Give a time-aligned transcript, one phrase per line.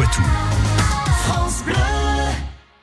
[0.00, 0.49] Poitou.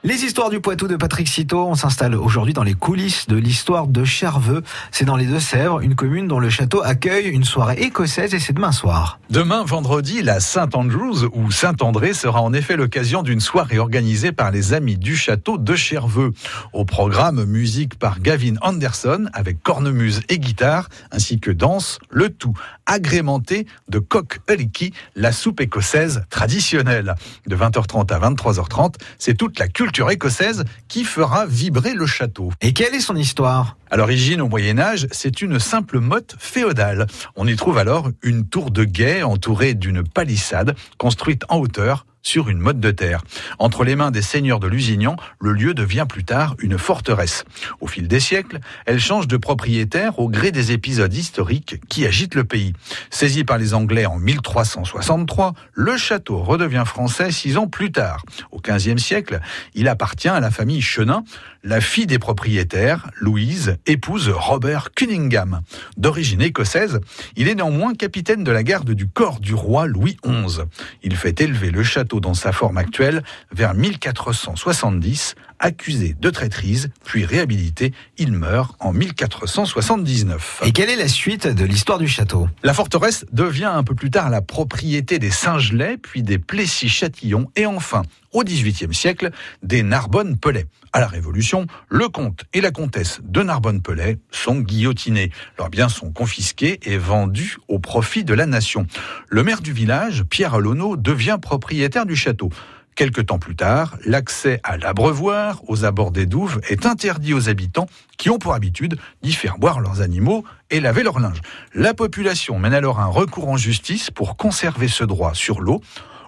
[0.03, 3.88] Les histoires du Poitou de Patrick Citeau, on s'installe aujourd'hui dans les coulisses de l'histoire
[3.88, 4.62] de Cherveux.
[4.92, 8.54] C'est dans les Deux-Sèvres, une commune dont le château accueille une soirée écossaise et c'est
[8.54, 9.20] demain soir.
[9.31, 14.52] Demain, vendredi, la Saint Andrews ou Saint-André sera en effet l'occasion d'une soirée organisée par
[14.52, 16.32] les amis du château de Cherveux.
[16.73, 22.54] Au programme, musique par Gavin Anderson avec cornemuse et guitare, ainsi que danse, le tout
[22.86, 27.16] agrémenté de coq uliki, la soupe écossaise traditionnelle.
[27.48, 32.52] De 20h30 à 23h30, c'est toute la culture écossaise qui fera vibrer le château.
[32.61, 33.78] Et quelle est son histoire?
[33.89, 37.08] À l'origine, au Moyen Âge, c'est une simple motte féodale.
[37.36, 42.50] On y trouve alors une tour de guet entourée d'une palissade construite en hauteur sur
[42.50, 43.22] une motte de terre.
[43.59, 47.45] Entre les mains des seigneurs de Lusignan, le lieu devient plus tard une forteresse.
[47.80, 52.36] Au fil des siècles, elle change de propriétaire au gré des épisodes historiques qui agitent
[52.36, 52.73] le pays.
[53.09, 58.23] Saisi par les Anglais en 1363, le château redevient français six ans plus tard.
[58.52, 59.40] Au XVe siècle,
[59.73, 61.24] il appartient à la famille Chenin.
[61.64, 65.62] La fille des propriétaires, Louise, épouse Robert Cunningham.
[65.98, 67.02] D'origine écossaise,
[67.36, 70.62] il est néanmoins capitaine de la garde du corps du roi Louis XI.
[71.04, 75.36] Il fait élever le château dans sa forme actuelle vers 1470.
[75.60, 80.62] Accusé de traîtrise, puis réhabilité, il meurt en 1479.
[80.64, 82.48] Et quelle est la suite de l'histoire du château?
[82.62, 87.66] La forteresse devient un peu plus tard la propriété des Singelais, puis des Plessis-Châtillon, et
[87.66, 88.04] enfin,
[88.38, 89.32] au XVIIIe siècle,
[89.64, 90.66] des Narbonne-Pelay.
[90.94, 95.32] À la Révolution, le comte et la comtesse de Narbonne-Pelay sont guillotinés.
[95.58, 98.86] Leurs biens sont confisqués et vendus au profit de la nation.
[99.28, 102.50] Le maire du village, Pierre Alonneau, devient propriétaire du château.
[102.94, 107.88] Quelque temps plus tard, l'accès à l'abreuvoir, aux abords des douves, est interdit aux habitants
[108.18, 111.42] qui ont pour habitude d'y faire boire leurs animaux et laver leur linge.
[111.74, 115.82] La population mène alors un recours en justice pour conserver ce droit sur l'eau.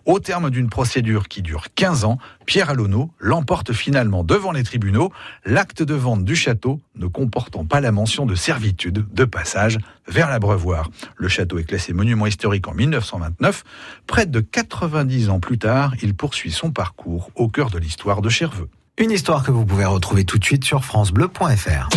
[0.09, 5.13] Au terme d'une procédure qui dure 15 ans, Pierre Alonneau l'emporte finalement devant les tribunaux,
[5.45, 9.77] l'acte de vente du château ne comportant pas la mention de servitude de passage
[10.07, 10.89] vers l'abreuvoir.
[11.15, 13.63] Le château est classé monument historique en 1929.
[14.07, 18.29] Près de 90 ans plus tard, il poursuit son parcours au cœur de l'histoire de
[18.29, 18.67] Cherveux.
[18.97, 21.87] Une histoire que vous pouvez retrouver tout de suite sur francebleu.fr.